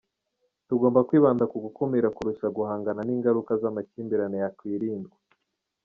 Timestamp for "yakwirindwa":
4.43-5.15